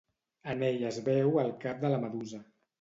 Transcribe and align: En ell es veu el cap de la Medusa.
En 0.53 0.63
ell 0.69 0.85
es 0.93 0.97
veu 1.11 1.39
el 1.45 1.55
cap 1.69 1.87
de 1.87 1.95
la 1.95 2.03
Medusa. 2.09 2.45